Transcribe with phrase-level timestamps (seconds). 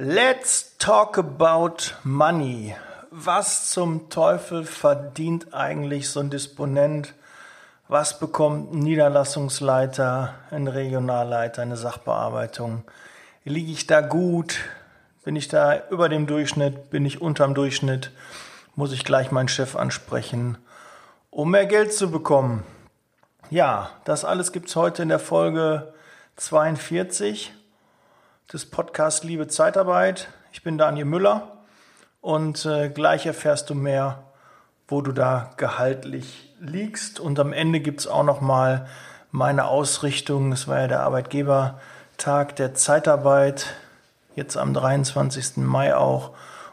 [0.00, 2.76] Let's talk about money.
[3.10, 7.14] Was zum Teufel verdient eigentlich so ein Disponent?
[7.88, 12.84] Was bekommt ein Niederlassungsleiter, ein Regionalleiter, eine Sachbearbeitung?
[13.42, 14.60] Liege ich da gut?
[15.24, 16.90] Bin ich da über dem Durchschnitt?
[16.90, 18.12] Bin ich unterm Durchschnitt?
[18.76, 20.58] Muss ich gleich meinen Chef ansprechen,
[21.30, 22.62] um mehr Geld zu bekommen?
[23.50, 25.92] Ja, das alles gibt's heute in der Folge
[26.36, 27.52] 42
[28.52, 30.28] des Podcasts Liebe Zeitarbeit.
[30.52, 31.58] Ich bin Daniel Müller
[32.22, 34.24] und äh, gleich erfährst du mehr,
[34.86, 37.20] wo du da gehaltlich liegst.
[37.20, 38.86] Und am Ende gibt's auch noch mal
[39.30, 40.50] meine Ausrichtung.
[40.52, 43.66] Es war ja der Arbeitgebertag der Zeitarbeit,
[44.34, 45.58] jetzt am 23.
[45.58, 46.30] Mai auch.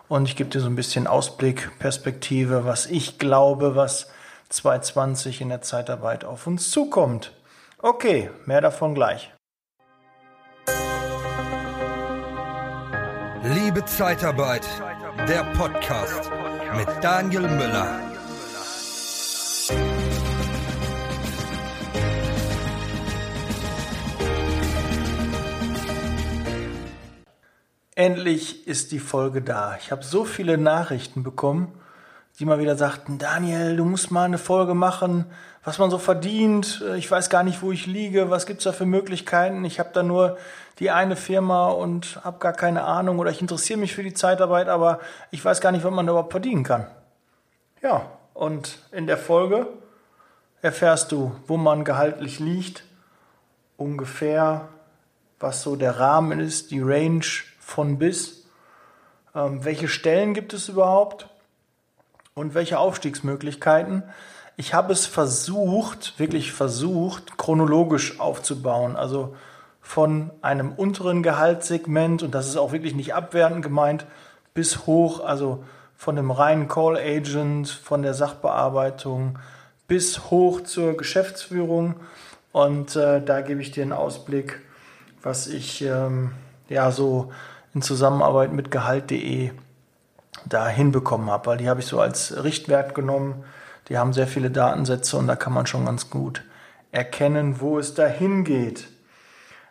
[0.08, 4.10] Und ich gebe dir so ein bisschen Ausblick, Perspektive, was ich glaube, was
[4.48, 7.34] 2020 in der Zeitarbeit auf uns zukommt.
[7.80, 9.35] Okay, mehr davon gleich.
[13.76, 14.66] Liebe Zeitarbeit,
[15.28, 16.32] der Podcast
[16.78, 18.00] mit Daniel Müller.
[27.96, 29.76] Endlich ist die Folge da.
[29.78, 31.74] Ich habe so viele Nachrichten bekommen
[32.40, 35.26] die mal wieder sagten, Daniel, du musst mal eine Folge machen,
[35.64, 36.84] was man so verdient.
[36.98, 38.30] Ich weiß gar nicht, wo ich liege.
[38.30, 39.64] Was gibt's da für Möglichkeiten?
[39.64, 40.38] Ich habe da nur
[40.80, 44.68] die eine Firma und habe gar keine Ahnung oder ich interessiere mich für die Zeitarbeit,
[44.68, 45.00] aber
[45.32, 46.88] ich weiß gar nicht, was man da überhaupt verdienen kann.
[47.82, 49.68] Ja, und in der Folge
[50.62, 52.84] erfährst du, wo man gehaltlich liegt,
[53.78, 54.68] ungefähr,
[55.40, 57.26] was so der Rahmen ist, die Range
[57.60, 58.46] von bis,
[59.34, 61.30] ähm, welche Stellen gibt es überhaupt
[62.36, 64.04] und welche Aufstiegsmöglichkeiten.
[64.58, 68.98] Ich habe es versucht, wirklich versucht, chronologisch aufzubauen.
[68.98, 69.36] Also
[69.80, 74.06] von einem unteren Gehaltssegment, und das ist auch wirklich nicht abwertend gemeint,
[74.54, 75.64] bis hoch, also
[75.96, 79.40] von dem reinen Call Agent, von der Sachbearbeitung
[79.88, 81.96] bis hoch zur Geschäftsführung.
[82.52, 84.60] Und äh, da gebe ich dir einen Ausblick,
[85.24, 86.32] was ich ähm,
[86.68, 87.32] ja so
[87.74, 89.52] in Zusammenarbeit mit Gehalt.de
[90.46, 93.44] da hinbekommen habe, weil die habe ich so als Richtwert genommen.
[93.90, 96.44] Die haben sehr viele Datensätze und da kann man schon ganz gut
[96.92, 98.88] erkennen, wo es dahin geht.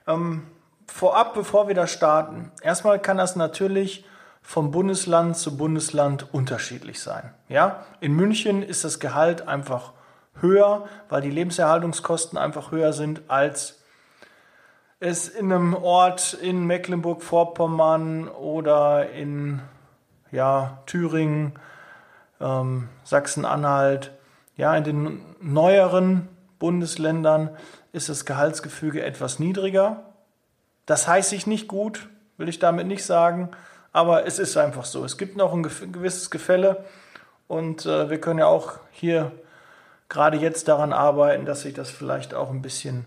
[0.07, 0.43] Ähm,
[0.87, 4.05] vorab, bevor wir da starten, erstmal kann das natürlich
[4.43, 7.33] vom Bundesland zu Bundesland unterschiedlich sein.
[7.49, 9.93] Ja, in München ist das Gehalt einfach
[10.41, 13.81] höher, weil die Lebenserhaltungskosten einfach höher sind als
[15.01, 19.61] es in einem Ort in Mecklenburg-Vorpommern oder in
[20.34, 21.53] ja, Thüringen,
[22.41, 24.12] ähm, Sachsen-Anhalt.
[24.56, 26.28] Ja, in den neueren
[26.59, 27.50] Bundesländern
[27.93, 30.05] ist das Gehaltsgefüge etwas niedriger.
[30.87, 33.50] Das heißt ich nicht gut, will ich damit nicht sagen,
[33.93, 35.05] aber es ist einfach so.
[35.05, 36.84] Es gibt noch ein gewisses Gefälle
[37.49, 39.33] und äh, wir können ja auch hier
[40.09, 43.06] gerade jetzt daran arbeiten, dass sich das vielleicht auch ein bisschen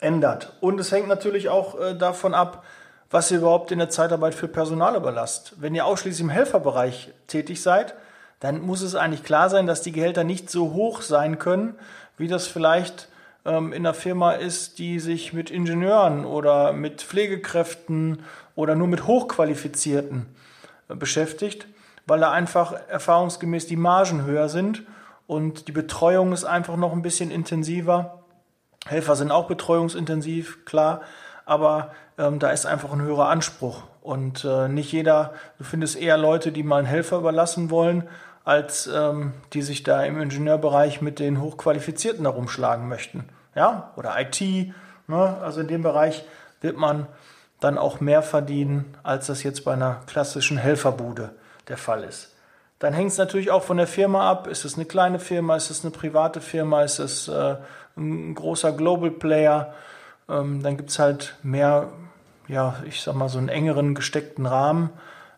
[0.00, 0.56] ändert.
[0.60, 2.64] Und es hängt natürlich auch äh, davon ab,
[3.10, 5.54] was ihr überhaupt in der Zeitarbeit für Personal überlasst.
[5.58, 7.94] Wenn ihr ausschließlich im Helferbereich tätig seid,
[8.40, 11.76] dann muss es eigentlich klar sein, dass die Gehälter nicht so hoch sein können,
[12.16, 13.08] wie das vielleicht
[13.44, 18.22] ähm, in einer Firma ist, die sich mit Ingenieuren oder mit Pflegekräften
[18.54, 20.26] oder nur mit Hochqualifizierten
[20.88, 21.66] äh, beschäftigt,
[22.06, 24.82] weil da einfach erfahrungsgemäß die Margen höher sind
[25.26, 28.24] und die Betreuung ist einfach noch ein bisschen intensiver.
[28.86, 31.00] Helfer sind auch betreuungsintensiv, klar,
[31.46, 33.82] aber ähm, da ist einfach ein höherer Anspruch.
[34.02, 38.04] Und äh, nicht jeder, du findest eher Leute, die mal einen Helfer überlassen wollen,
[38.44, 43.24] als ähm, die sich da im Ingenieurbereich mit den Hochqualifizierten herumschlagen möchten.
[43.54, 44.40] Ja, oder IT.
[44.40, 45.36] Ne?
[45.40, 46.24] Also in dem Bereich
[46.60, 47.06] wird man
[47.60, 51.30] dann auch mehr verdienen, als das jetzt bei einer klassischen Helferbude
[51.68, 52.34] der Fall ist.
[52.78, 54.46] Dann hängt es natürlich auch von der Firma ab.
[54.46, 55.56] Ist es eine kleine Firma?
[55.56, 56.82] Ist es eine private Firma?
[56.82, 57.56] Ist es äh,
[57.96, 59.72] ein großer Global Player?
[60.28, 61.88] Ähm, dann gibt es halt mehr,
[62.48, 64.90] ja, ich sag mal, so einen engeren gesteckten Rahmen.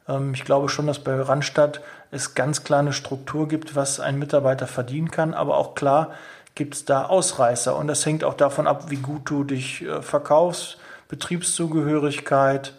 [0.08, 1.80] Ähm, ich glaube schon, dass bei Randstadt
[2.10, 6.12] es ganz klar eine Struktur gibt, was ein Mitarbeiter verdienen kann, aber auch klar
[6.54, 7.76] gibt es da Ausreißer.
[7.76, 12.74] Und das hängt auch davon ab, wie gut du dich äh, verkaufst, Betriebszugehörigkeit,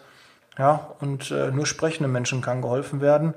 [0.58, 3.34] ja, und äh, nur sprechende Menschen kann geholfen werden.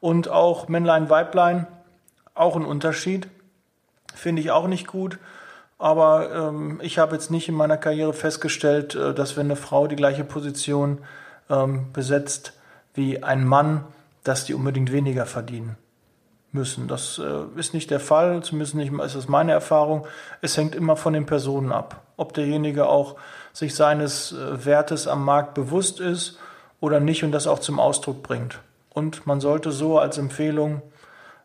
[0.00, 1.66] Und auch Männlein, Weiblein,
[2.34, 3.28] auch ein Unterschied.
[4.14, 5.18] Finde ich auch nicht gut.
[5.78, 9.86] Aber ähm, ich habe jetzt nicht in meiner Karriere festgestellt, äh, dass wenn eine Frau
[9.86, 10.98] die gleiche Position
[11.48, 12.52] ähm, besetzt
[12.94, 13.84] wie ein Mann,
[14.24, 15.76] dass die unbedingt weniger verdienen
[16.50, 16.88] müssen.
[16.88, 20.06] Das äh, ist nicht der Fall, zumindest nicht ist das meine Erfahrung.
[20.40, 23.16] Es hängt immer von den Personen ab, ob derjenige auch
[23.52, 26.38] sich seines äh, Wertes am Markt bewusst ist
[26.80, 28.60] oder nicht und das auch zum Ausdruck bringt.
[28.90, 30.82] Und man sollte so als Empfehlung,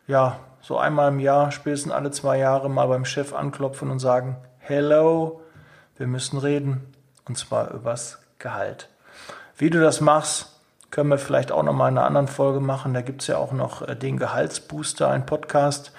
[0.06, 4.38] ja, so einmal im Jahr, spätestens alle zwei Jahre mal beim Chef anklopfen und sagen,
[4.60, 5.42] hello,
[5.98, 6.94] wir müssen reden,
[7.28, 8.88] und zwar übers Gehalt.
[9.58, 10.58] Wie du das machst,
[10.90, 12.94] können wir vielleicht auch noch mal in einer anderen Folge machen.
[12.94, 15.92] Da gibt es ja auch noch äh, den Gehaltsbooster, ein Podcast,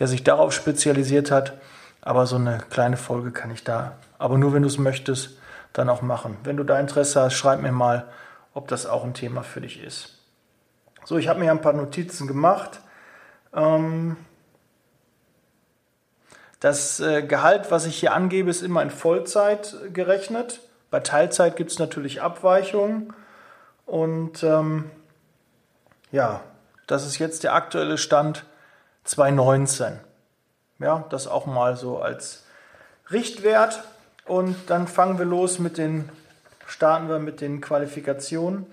[0.00, 1.52] der sich darauf spezialisiert hat.
[2.00, 5.38] Aber so eine kleine Folge kann ich da, aber nur wenn du es möchtest,
[5.72, 6.36] dann auch machen.
[6.42, 8.08] Wenn du da Interesse hast, schreib mir mal,
[8.54, 10.18] ob das auch ein Thema für dich ist.
[11.04, 12.80] So, ich habe mir ein paar Notizen gemacht.
[13.54, 14.16] Ähm,
[16.60, 20.60] das äh, Gehalt, was ich hier angebe, ist immer in Vollzeit gerechnet.
[20.90, 23.14] Bei Teilzeit gibt es natürlich Abweichungen.
[23.86, 24.90] Und ähm,
[26.12, 26.42] ja,
[26.86, 28.44] das ist jetzt der aktuelle Stand
[29.04, 29.98] 2019.
[30.78, 32.44] Ja, das auch mal so als
[33.10, 33.82] Richtwert.
[34.26, 36.08] Und dann fangen wir los mit den,
[36.66, 38.66] starten wir mit den Qualifikationen.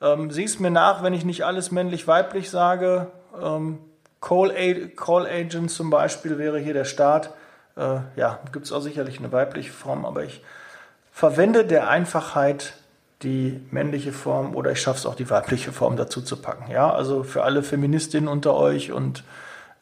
[0.00, 3.06] Ähm, siehst mir nach, wenn ich nicht alles männlich-weiblich sage.
[3.42, 3.78] Ähm,
[4.20, 4.52] Call,
[4.96, 7.30] Call Agent zum Beispiel wäre hier der Start.
[7.76, 10.42] Äh, ja, gibt es auch sicherlich eine weibliche Form, aber ich
[11.12, 12.74] verwende der Einfachheit
[13.22, 16.70] die männliche Form oder ich schaffe es auch die weibliche Form dazu zu packen.
[16.70, 19.24] Ja, also für alle Feministinnen unter euch und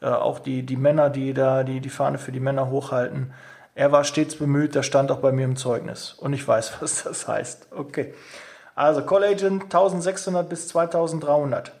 [0.01, 3.33] äh, auch die, die Männer, die da die, die Fahne für die Männer hochhalten.
[3.73, 6.13] Er war stets bemüht, das stand auch bei mir im Zeugnis.
[6.13, 7.67] Und ich weiß, was das heißt.
[7.71, 8.13] Okay.
[8.73, 11.71] Also Call Agent 1600 bis 2300.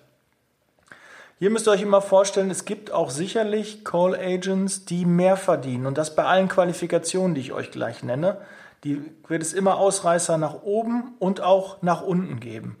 [1.37, 5.85] Hier müsst ihr euch immer vorstellen, es gibt auch sicherlich Call Agents, die mehr verdienen.
[5.85, 8.37] Und das bei allen Qualifikationen, die ich euch gleich nenne
[8.85, 12.77] die wird es immer Ausreißer nach oben und auch nach unten geben.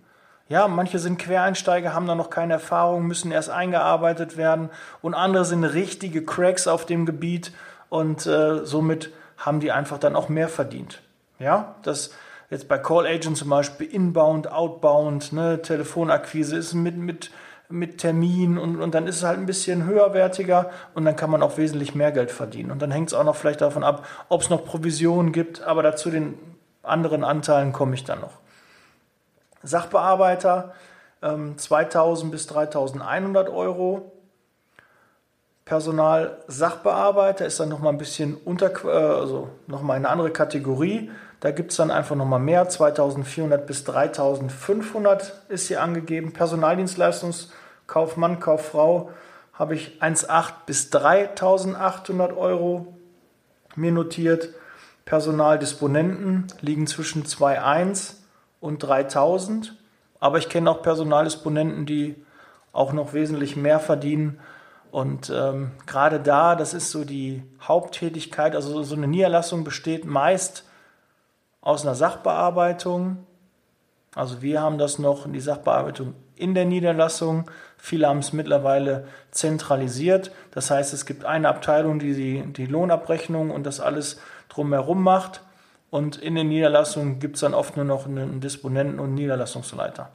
[0.47, 4.69] Ja, manche sind Quereinsteiger, haben da noch keine Erfahrung, müssen erst eingearbeitet werden
[5.01, 7.51] und andere sind richtige Cracks auf dem Gebiet
[7.89, 11.01] und äh, somit haben die einfach dann auch mehr verdient.
[11.39, 12.11] Ja, das
[12.51, 17.31] jetzt bei Call Agent zum Beispiel Inbound, Outbound, ne, Telefonakquise ist mit, mit
[17.69, 21.41] mit Termin und, und dann ist es halt ein bisschen höherwertiger und dann kann man
[21.41, 22.71] auch wesentlich mehr Geld verdienen.
[22.71, 25.81] Und dann hängt es auch noch vielleicht davon ab, ob es noch Provisionen gibt, aber
[25.81, 26.37] dazu den
[26.83, 28.39] anderen Anteilen komme ich dann noch.
[29.63, 30.73] Sachbearbeiter
[31.21, 34.11] ähm, 2000 bis 3100 Euro.
[35.65, 41.09] Personal Sachbearbeiter ist dann nochmal ein bisschen unter, äh, also nochmal eine andere Kategorie.
[41.45, 42.67] Da gibt es dann einfach nochmal mehr.
[42.67, 46.33] 2400 bis 3500 ist hier angegeben.
[46.33, 49.11] Personaldienstleistungskaufmann, Kauffrau
[49.53, 52.95] habe ich 1,8 bis 3800 Euro
[53.75, 54.49] mir notiert.
[55.05, 58.15] Personaldisponenten liegen zwischen 2,1
[58.59, 59.75] und 3000.
[60.19, 62.15] Aber ich kenne auch Personaldisponenten, die
[62.71, 64.39] auch noch wesentlich mehr verdienen.
[64.89, 70.63] Und ähm, gerade da, das ist so die Haupttätigkeit, also so eine Niederlassung besteht meist
[71.65, 73.17] aus einer Sachbearbeitung.
[74.13, 77.49] Also wir haben das noch, die Sachbearbeitung in der Niederlassung.
[77.77, 80.31] Viele haben es mittlerweile zentralisiert.
[80.51, 85.41] Das heißt, es gibt eine Abteilung, die die, die Lohnabrechnung und das alles drumherum macht.
[85.89, 90.09] Und in den Niederlassungen gibt es dann oft nur noch einen Disponenten und Niederlassungsleiter.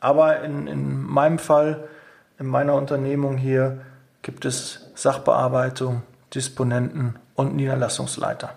[0.00, 1.88] Aber in, in meinem Fall,
[2.38, 3.80] in meiner Unternehmung hier,
[4.20, 6.02] gibt es Sachbearbeitung,
[6.34, 8.50] Disponenten und Niederlassungsleiter.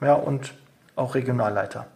[0.00, 0.54] Ja, und
[0.96, 1.86] auch Regionalleiter.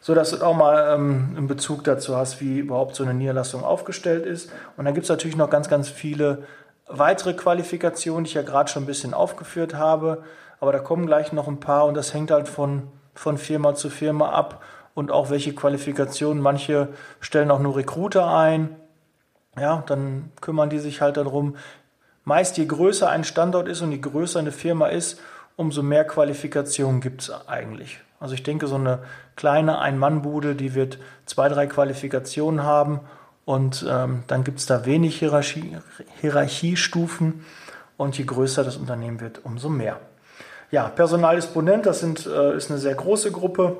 [0.00, 3.62] So dass du auch mal ähm, einen Bezug dazu hast, wie überhaupt so eine Niederlassung
[3.62, 4.50] aufgestellt ist.
[4.78, 6.44] Und dann gibt es natürlich noch ganz, ganz viele
[6.86, 10.24] weitere Qualifikationen, die ich ja gerade schon ein bisschen aufgeführt habe.
[10.58, 13.90] Aber da kommen gleich noch ein paar und das hängt halt von, von Firma zu
[13.90, 14.62] Firma ab
[14.94, 16.42] und auch welche Qualifikationen.
[16.42, 16.88] Manche
[17.20, 18.76] stellen auch nur Recruiter ein.
[19.58, 21.56] Ja, dann kümmern die sich halt darum.
[22.24, 25.20] Meist je größer ein Standort ist und je größer eine Firma ist,
[25.56, 28.00] umso mehr Qualifikationen gibt es eigentlich.
[28.20, 29.00] Also ich denke, so eine
[29.34, 33.00] kleine Ein-Mann-Bude, die wird zwei, drei Qualifikationen haben
[33.46, 35.78] und ähm, dann gibt es da wenig Hierarchie,
[36.20, 37.44] Hierarchiestufen
[37.96, 39.98] und je größer das Unternehmen wird, umso mehr.
[40.70, 43.78] Ja, Personaldisponent, das sind, äh, ist eine sehr große Gruppe,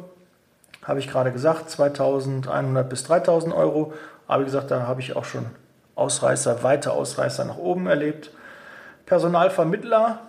[0.85, 3.93] habe ich gerade gesagt, 2100 bis 3000 Euro.
[4.27, 5.47] Aber wie gesagt, da habe ich auch schon
[5.95, 8.31] Ausreißer, weite Ausreißer nach oben erlebt.
[9.07, 10.21] Personalvermittler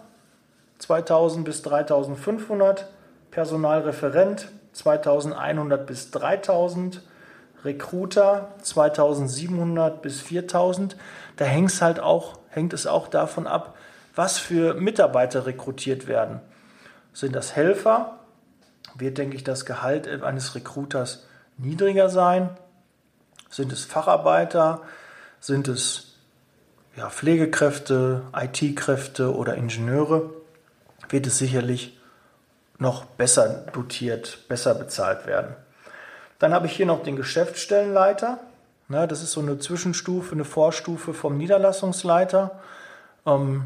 [0.80, 2.88] 2000 bis 3500
[3.32, 7.02] Personalreferent 2100 bis 3000,
[7.64, 10.96] Recruiter 2700 bis 4000.
[11.38, 13.76] Da hängt es halt auch, hängt es auch davon ab,
[14.16, 16.42] was für Mitarbeiter rekrutiert werden.
[17.14, 18.20] Sind das Helfer?
[18.96, 21.26] Wird, denke ich, das Gehalt eines Recruiters
[21.58, 22.50] niedriger sein?
[23.50, 24.82] Sind es Facharbeiter?
[25.40, 26.16] Sind es
[26.98, 30.32] ja, Pflegekräfte, IT-Kräfte oder Ingenieure?
[31.10, 31.98] Wird es sicherlich
[32.82, 35.56] noch besser dotiert, besser bezahlt werden.
[36.40, 38.40] Dann habe ich hier noch den Geschäftsstellenleiter.
[38.90, 42.60] Das ist so eine Zwischenstufe, eine Vorstufe vom Niederlassungsleiter.
[43.26, 43.66] Ähm,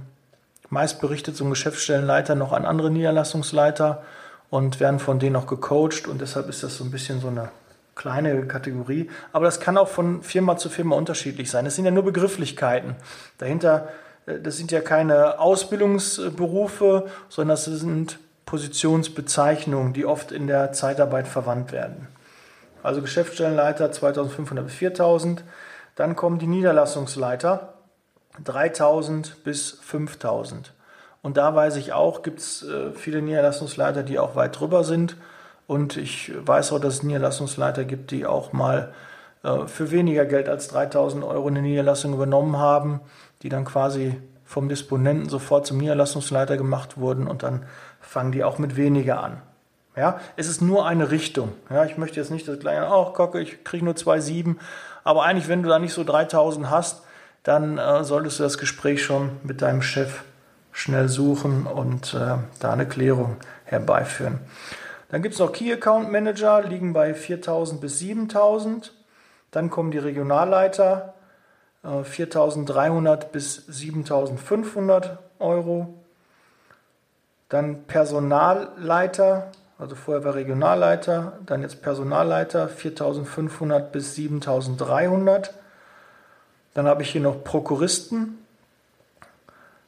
[0.70, 4.04] meist berichtet so ein Geschäftsstellenleiter noch an andere Niederlassungsleiter
[4.50, 7.50] und werden von denen auch gecoacht und deshalb ist das so ein bisschen so eine
[7.96, 9.10] kleine Kategorie.
[9.32, 11.64] Aber das kann auch von Firma zu Firma unterschiedlich sein.
[11.64, 12.98] Das sind ja nur Begrifflichkeiten.
[13.38, 13.88] Dahinter,
[14.26, 18.20] äh, das sind ja keine Ausbildungsberufe, sondern das sind
[18.56, 22.08] Positionsbezeichnungen, die oft in der Zeitarbeit verwandt werden.
[22.84, 25.44] Also Geschäftsstellenleiter 2500 bis 4000.
[25.96, 27.74] Dann kommen die Niederlassungsleiter
[28.42, 30.72] 3000 bis 5000.
[31.22, 35.18] Und da weiß ich auch, gibt es äh, viele Niederlassungsleiter, die auch weit drüber sind.
[35.68, 38.94] Und ich weiß auch, dass es Niederlassungsleiter gibt, die auch mal
[39.44, 43.02] äh, für weniger Geld als 3000 Euro eine Niederlassung übernommen haben,
[43.42, 47.66] die dann quasi vom Disponenten sofort zum Niederlassungsleiter gemacht wurden und dann
[48.00, 49.42] fangen die auch mit weniger an.
[49.96, 51.54] Ja, es ist nur eine Richtung.
[51.70, 54.58] Ja, ich möchte jetzt nicht das kleine, auch gucke, ich kriege nur 2,7.
[55.04, 57.04] Aber eigentlich, wenn du da nicht so 3000 hast,
[57.44, 60.24] dann äh, solltest du das Gespräch schon mit deinem Chef
[60.72, 64.40] schnell suchen und äh, da eine Klärung herbeiführen.
[65.10, 68.92] Dann gibt es noch Key Account Manager, liegen bei 4000 bis 7000.
[69.52, 71.14] Dann kommen die Regionalleiter,
[72.04, 75.94] 4300 bis 7500 Euro.
[77.50, 85.54] Dann Personalleiter, also vorher war Regionalleiter, dann jetzt Personalleiter 4500 bis 7300.
[86.74, 88.40] Dann habe ich hier noch Prokuristen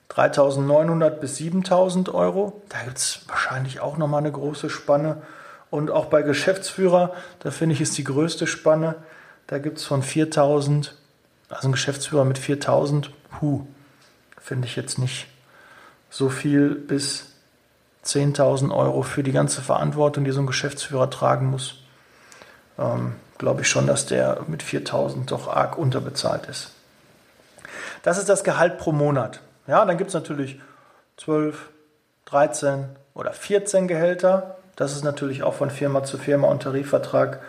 [0.10, 2.62] 3900 bis 7000 Euro.
[2.70, 5.22] Da gibt es wahrscheinlich auch nochmal eine große Spanne.
[5.70, 8.96] Und auch bei Geschäftsführer, da finde ich, ist die größte Spanne.
[9.48, 10.96] Da gibt es von 4000,
[11.50, 13.66] also ein Geschäftsführer mit 4000, puh,
[14.39, 15.27] finde ich jetzt nicht
[16.10, 17.34] so viel bis
[18.06, 21.75] 10.000 Euro für die ganze Verantwortung, die so ein Geschäftsführer tragen muss.
[22.77, 26.72] Ähm, Glaube ich schon, dass der mit 4.000 doch arg unterbezahlt ist.
[28.01, 29.42] Das ist das Gehalt pro Monat.
[29.68, 30.60] Ja, dann gibt es natürlich
[31.18, 31.70] 12,
[32.25, 34.58] 13 oder 14 Gehälter.
[34.75, 37.42] Das ist natürlich auch von Firma zu Firma und Tarifvertrag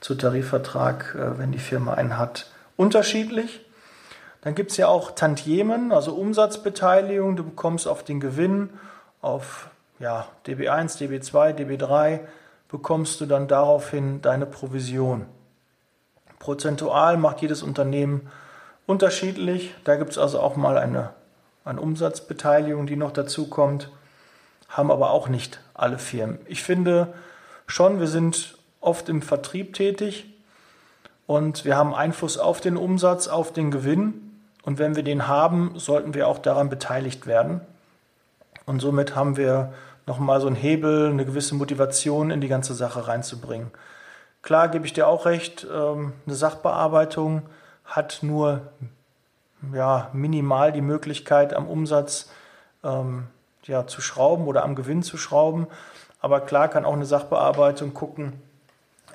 [0.00, 3.64] zu Tarifvertrag, äh, wenn die Firma einen hat, unterschiedlich.
[4.42, 7.36] Dann gibt es ja auch Tantiemen, also Umsatzbeteiligung.
[7.36, 8.70] Du bekommst auf den Gewinn,
[9.22, 12.20] auf ja, DB1, DB2, DB3,
[12.68, 15.26] bekommst du dann daraufhin deine Provision.
[16.38, 18.30] Prozentual macht jedes Unternehmen
[18.86, 19.74] unterschiedlich.
[19.84, 21.10] Da gibt es also auch mal eine,
[21.64, 23.90] eine Umsatzbeteiligung, die noch dazu kommt.
[24.68, 26.38] Haben aber auch nicht alle Firmen.
[26.46, 27.14] Ich finde
[27.66, 30.33] schon, wir sind oft im Vertrieb tätig
[31.26, 34.38] und wir haben Einfluss auf den Umsatz, auf den Gewinn.
[34.62, 37.60] Und wenn wir den haben, sollten wir auch daran beteiligt werden.
[38.66, 39.72] Und somit haben wir
[40.06, 43.70] nochmal so einen Hebel, eine gewisse Motivation in die ganze Sache reinzubringen.
[44.42, 47.42] Klar gebe ich dir auch recht, ähm, eine Sachbearbeitung
[47.84, 48.60] hat nur
[49.72, 52.30] ja, minimal die Möglichkeit, am Umsatz
[52.82, 53.28] ähm,
[53.64, 55.66] ja, zu schrauben oder am Gewinn zu schrauben.
[56.20, 58.34] Aber klar kann auch eine Sachbearbeitung gucken,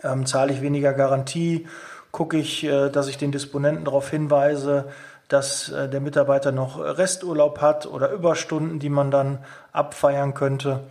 [0.03, 1.67] ähm, zahle ich weniger Garantie,
[2.11, 4.85] gucke ich, äh, dass ich den Disponenten darauf hinweise,
[5.27, 9.39] dass äh, der Mitarbeiter noch Resturlaub hat oder Überstunden, die man dann
[9.71, 10.81] abfeiern könnte.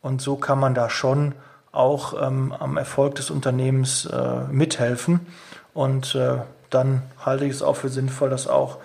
[0.00, 1.34] Und so kann man da schon
[1.70, 5.26] auch ähm, am Erfolg des Unternehmens äh, mithelfen.
[5.74, 6.38] Und äh,
[6.70, 8.78] dann halte ich es auch für sinnvoll, dass auch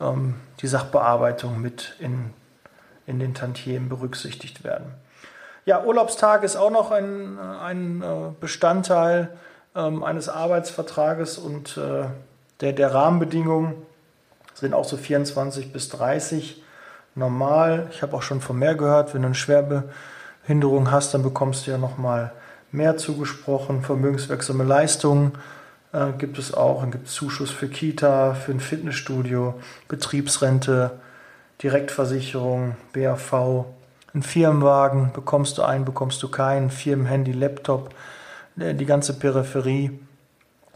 [0.00, 2.30] ähm, die Sachbearbeitung mit in,
[3.06, 4.86] in den Tantiemen berücksichtigt werden.
[5.66, 9.30] Ja, Urlaubstag ist auch noch ein, ein äh, Bestandteil
[9.74, 12.06] eines Arbeitsvertrages und äh,
[12.60, 13.74] der, der Rahmenbedingungen
[14.54, 16.62] sind auch so 24 bis 30
[17.16, 17.88] normal.
[17.90, 21.72] Ich habe auch schon von mehr gehört, wenn du eine Schwerbehinderung hast, dann bekommst du
[21.72, 22.32] ja noch mal
[22.70, 23.82] mehr zugesprochen.
[23.82, 25.32] Vermögenswirksame Leistungen
[25.92, 26.80] äh, gibt es auch.
[26.80, 29.54] Dann gibt es Zuschuss für Kita, für ein Fitnessstudio,
[29.88, 30.92] Betriebsrente,
[31.62, 33.64] Direktversicherung, BAV.
[34.14, 36.70] Ein Firmenwagen bekommst du einen, bekommst du keinen.
[36.70, 37.90] Firmenhandy, Laptop,
[38.56, 39.98] die ganze Peripherie.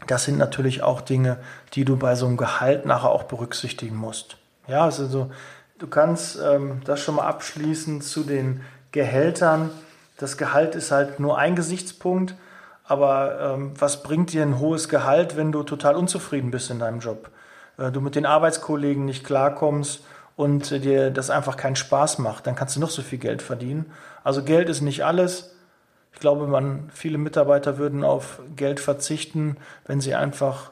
[0.07, 1.37] Das sind natürlich auch Dinge,
[1.73, 4.37] die du bei so einem Gehalt nachher auch berücksichtigen musst.
[4.67, 5.29] Ja, also
[5.77, 9.71] du kannst ähm, das schon mal abschließen zu den Gehältern.
[10.17, 12.35] Das Gehalt ist halt nur ein Gesichtspunkt,
[12.85, 16.99] aber ähm, was bringt dir ein hohes Gehalt, wenn du total unzufrieden bist in deinem
[16.99, 17.29] Job?
[17.77, 20.03] Äh, du mit den Arbeitskollegen nicht klarkommst
[20.35, 23.41] und äh, dir das einfach keinen Spaß macht, dann kannst du noch so viel Geld
[23.41, 23.91] verdienen.
[24.23, 25.51] Also Geld ist nicht alles.
[26.13, 30.71] Ich glaube, man, viele Mitarbeiter würden auf Geld verzichten, wenn sie einfach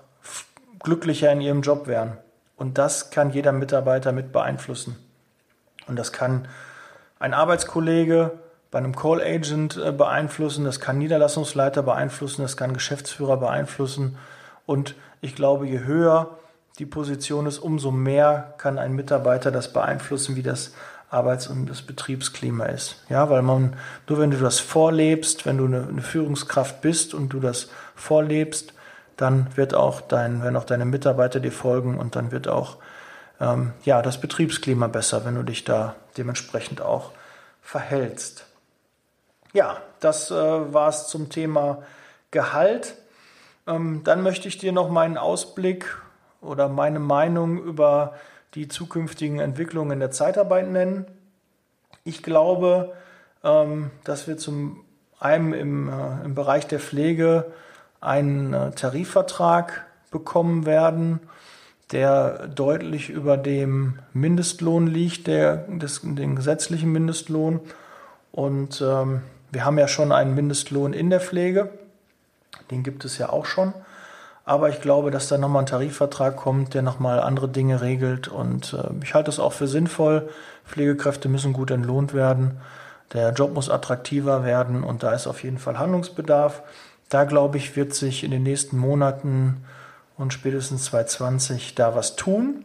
[0.80, 2.18] glücklicher in ihrem Job wären.
[2.56, 4.98] Und das kann jeder Mitarbeiter mit beeinflussen.
[5.88, 6.48] Und das kann
[7.20, 8.32] ein Arbeitskollege
[8.72, 14.18] bei einem Call Agent äh, beeinflussen, das kann Niederlassungsleiter beeinflussen, das kann Geschäftsführer beeinflussen.
[14.66, 16.38] Und ich glaube, je höher
[16.80, 20.74] die Position ist, umso mehr kann ein Mitarbeiter das beeinflussen, wie das
[21.10, 23.04] Arbeits- und das Betriebsklima ist.
[23.10, 23.76] Ja, weil man,
[24.08, 28.74] nur wenn du das vorlebst, wenn du eine, eine Führungskraft bist und du das vorlebst,
[29.16, 32.78] dann wird auch dein, werden auch deine Mitarbeiter dir folgen und dann wird auch
[33.40, 37.12] ähm, ja, das Betriebsklima besser, wenn du dich da dementsprechend auch
[37.62, 38.46] verhältst.
[39.54, 41.84] Ja, das äh, war es zum Thema
[42.32, 42.96] Gehalt.
[43.66, 45.98] Ähm, dann möchte ich dir noch meinen Ausblick
[46.42, 48.14] oder meine Meinung über
[48.58, 51.06] die zukünftigen Entwicklungen in der Zeitarbeit nennen.
[52.04, 52.94] Ich glaube,
[53.44, 54.84] ähm, dass wir zum
[55.20, 57.52] einen im, äh, im Bereich der Pflege
[58.02, 61.20] einen äh, Tarifvertrag bekommen werden,
[61.92, 67.60] der deutlich über dem Mindestlohn liegt, der, des, den gesetzlichen Mindestlohn.
[68.32, 69.22] Und ähm,
[69.52, 71.70] wir haben ja schon einen Mindestlohn in der Pflege,
[72.72, 73.72] den gibt es ja auch schon.
[74.48, 78.30] Aber ich glaube, dass da nochmal ein Tarifvertrag kommt, der nochmal andere Dinge regelt.
[78.30, 80.30] Und äh, ich halte es auch für sinnvoll.
[80.66, 82.62] Pflegekräfte müssen gut entlohnt werden.
[83.12, 86.64] Der Job muss attraktiver werden und da ist auf jeden Fall Handlungsbedarf.
[87.10, 89.66] Da glaube ich, wird sich in den nächsten Monaten
[90.18, 92.64] und spätestens 2020 da was tun.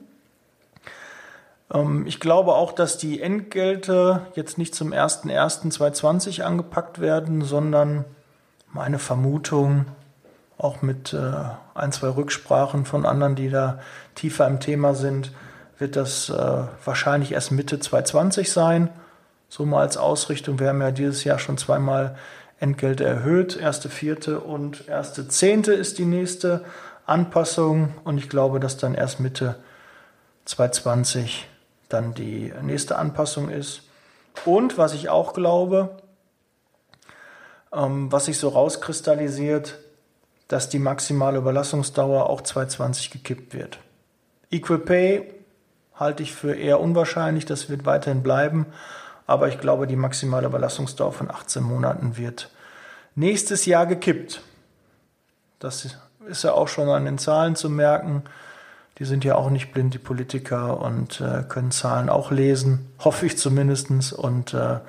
[1.75, 8.05] Ähm, ich glaube auch, dass die Entgelte jetzt nicht zum 01.01.2020 angepackt werden, sondern
[8.73, 9.87] meine Vermutung
[10.59, 11.33] auch mit äh,
[11.75, 13.81] ein, zwei Rücksprachen von anderen, die da
[14.15, 15.33] tiefer im Thema sind,
[15.79, 18.89] wird das äh, wahrscheinlich erst Mitte 2020 sein.
[19.49, 20.59] So mal als Ausrichtung.
[20.61, 22.17] Wir haben ja dieses Jahr schon zweimal
[22.59, 23.57] Entgelte erhöht.
[23.57, 26.65] Erste vierte und erste zehnte ist die nächste
[27.07, 27.95] Anpassung.
[28.05, 29.57] Und ich glaube, dass dann erst Mitte
[30.45, 31.49] 2020
[31.89, 33.83] dann die nächste Anpassung ist.
[34.45, 35.91] Und was ich auch glaube,
[37.73, 39.79] ähm, was sich so rauskristallisiert,
[40.53, 43.79] dass die maximale Überlassungsdauer auch 2020 gekippt wird.
[44.51, 45.33] Equal Pay
[45.95, 48.67] halte ich für eher unwahrscheinlich, das wird weiterhin bleiben,
[49.27, 52.51] aber ich glaube, die maximale Überlassungsdauer von 18 Monaten wird
[53.15, 54.43] nächstes Jahr gekippt.
[55.59, 58.23] Das ist ja auch schon an den Zahlen zu merken.
[58.99, 63.25] Die sind ja auch nicht blind, die Politiker, und äh, können Zahlen auch lesen, hoffe
[63.25, 64.13] ich zumindest.
[64.13, 64.81] Und äh,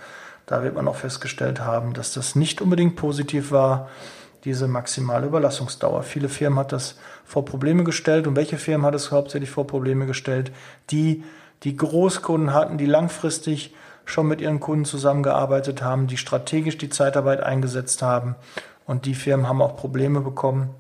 [0.45, 3.87] da wird man auch festgestellt haben, dass das nicht unbedingt positiv war
[4.43, 6.03] diese maximale Überlassungsdauer.
[6.03, 8.27] Viele Firmen hat das vor Probleme gestellt.
[8.27, 10.51] Und welche Firmen hat es hauptsächlich vor Probleme gestellt?
[10.91, 11.23] Die,
[11.63, 13.73] die Großkunden hatten, die langfristig
[14.05, 18.35] schon mit ihren Kunden zusammengearbeitet haben, die strategisch die Zeitarbeit eingesetzt haben.
[18.85, 20.71] Und die Firmen haben auch Probleme bekommen,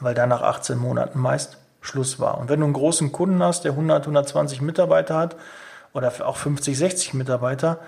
[0.00, 2.38] weil da nach 18 Monaten meist Schluss war.
[2.38, 5.36] Und wenn du einen großen Kunden hast, der 100, 120 Mitarbeiter hat
[5.94, 7.78] oder auch 50, 60 Mitarbeiter,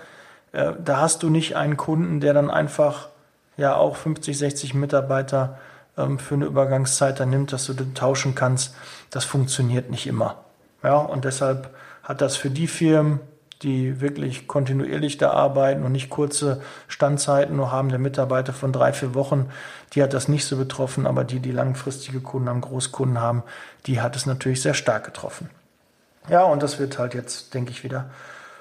[0.51, 3.09] äh, da hast du nicht einen Kunden, der dann einfach
[3.57, 5.57] ja auch 50, 60 Mitarbeiter
[5.97, 8.75] ähm, für eine Übergangszeit dann nimmt, dass du den tauschen kannst,
[9.09, 10.43] das funktioniert nicht immer.
[10.83, 11.69] Ja, und deshalb
[12.03, 13.19] hat das für die Firmen,
[13.61, 18.91] die wirklich kontinuierlich da arbeiten und nicht kurze Standzeiten nur haben, der Mitarbeiter von drei,
[18.91, 19.49] vier Wochen,
[19.93, 23.43] die hat das nicht so betroffen, aber die, die langfristige Kunden haben, Großkunden haben,
[23.85, 25.49] die hat es natürlich sehr stark getroffen.
[26.29, 28.09] Ja, und das wird halt jetzt, denke ich, wieder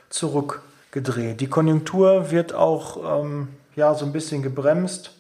[0.08, 1.40] zurückgedreht.
[1.40, 5.12] Die Konjunktur wird auch ähm, ja, so ein bisschen gebremst.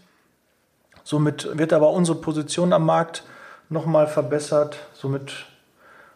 [1.04, 3.24] Somit wird aber unsere Position am Markt
[3.68, 4.78] nochmal verbessert.
[4.92, 5.46] Somit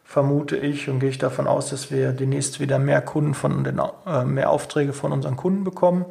[0.05, 3.81] vermute ich und gehe ich davon aus, dass wir demnächst wieder mehr Kunden von den,
[4.07, 6.07] äh, mehr Aufträge von unseren Kunden bekommen,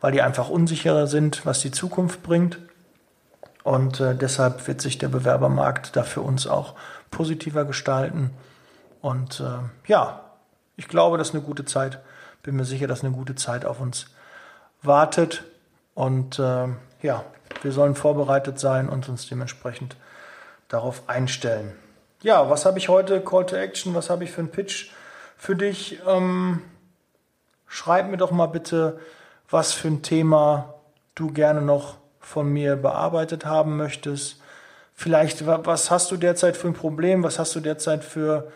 [0.00, 2.58] weil die einfach unsicherer sind, was die Zukunft bringt.
[3.64, 6.74] Und äh, deshalb wird sich der Bewerbermarkt da für uns auch
[7.10, 8.30] positiver gestalten.
[9.00, 10.24] Und äh, ja,
[10.76, 12.00] ich glaube, das ist eine gute Zeit.
[12.42, 14.06] Bin mir sicher, dass eine gute Zeit auf uns
[14.82, 15.44] wartet.
[15.98, 16.68] Und äh,
[17.02, 17.24] ja,
[17.62, 19.96] wir sollen vorbereitet sein und uns dementsprechend
[20.68, 21.72] darauf einstellen.
[22.22, 23.20] Ja, was habe ich heute?
[23.20, 24.92] Call to Action, was habe ich für einen Pitch
[25.36, 25.98] für dich?
[26.06, 26.62] Ähm,
[27.66, 29.00] schreib mir doch mal bitte,
[29.50, 30.74] was für ein Thema
[31.16, 34.40] du gerne noch von mir bearbeitet haben möchtest.
[34.94, 37.24] Vielleicht, was hast du derzeit für ein Problem?
[37.24, 38.52] Was hast du derzeit für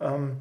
[0.00, 0.38] ähm,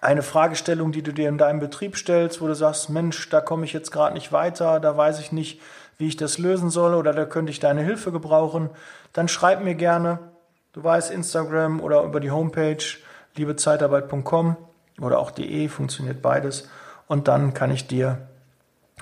[0.00, 3.64] eine Fragestellung, die du dir in deinem Betrieb stellst, wo du sagst, Mensch, da komme
[3.64, 5.60] ich jetzt gerade nicht weiter, da weiß ich nicht,
[5.98, 8.70] wie ich das lösen soll oder da könnte ich deine Hilfe gebrauchen,
[9.12, 10.20] dann schreib mir gerne.
[10.72, 12.84] Du weißt, Instagram oder über die Homepage
[13.34, 14.56] liebezeitarbeit.com
[15.00, 16.68] oder auch de, funktioniert beides.
[17.08, 18.28] Und dann kann ich dir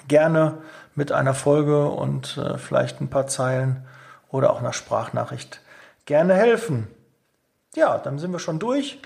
[0.08, 0.58] gerne
[0.94, 3.84] mit einer Folge und äh, vielleicht ein paar Zeilen
[4.30, 5.60] oder auch einer Sprachnachricht
[6.06, 6.86] gerne helfen.
[7.74, 9.00] Ja, dann sind wir schon durch.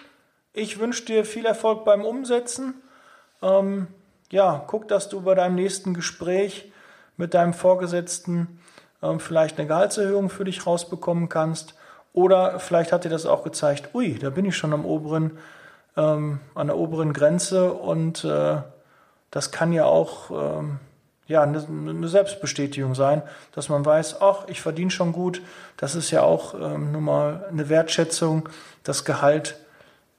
[0.61, 2.75] Ich wünsche dir viel Erfolg beim Umsetzen.
[3.41, 3.87] Ähm,
[4.31, 6.71] ja, guck, dass du bei deinem nächsten Gespräch
[7.17, 8.61] mit deinem Vorgesetzten
[9.03, 11.77] ähm, vielleicht eine Gehaltserhöhung für dich rausbekommen kannst.
[12.13, 15.39] Oder vielleicht hat dir das auch gezeigt, ui, da bin ich schon am oberen,
[15.97, 18.59] ähm, an der oberen Grenze und äh,
[19.31, 20.79] das kann ja auch ähm,
[21.27, 25.41] ja, eine, Selbstbestätigung sein, dass man weiß, ach, ich verdiene schon gut.
[25.79, 28.51] Das ist ja auch ähm, nun mal eine Wertschätzung.
[28.85, 29.57] Das Gehalt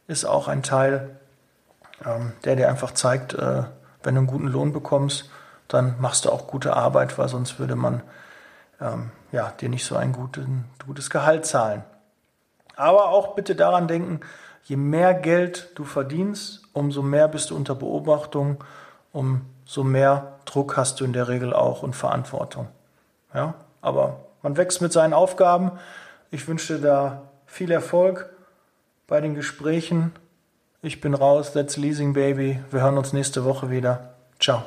[0.07, 1.15] ist auch ein Teil,
[2.05, 3.63] ähm, der dir einfach zeigt, äh,
[4.03, 5.29] wenn du einen guten Lohn bekommst,
[5.67, 8.03] dann machst du auch gute Arbeit, weil sonst würde man
[8.81, 11.83] ähm, ja, dir nicht so ein guten, gutes Gehalt zahlen.
[12.75, 14.21] Aber auch bitte daran denken,
[14.63, 18.63] je mehr Geld du verdienst, umso mehr bist du unter Beobachtung,
[19.13, 22.67] umso mehr Druck hast du in der Regel auch und Verantwortung.
[23.33, 25.71] Ja, aber man wächst mit seinen Aufgaben.
[26.31, 28.29] Ich wünsche dir da viel Erfolg
[29.11, 30.13] bei den Gesprächen.
[30.81, 31.51] Ich bin raus.
[31.51, 32.61] That's Leasing Baby.
[32.71, 34.15] Wir hören uns nächste Woche wieder.
[34.39, 34.63] Ciao.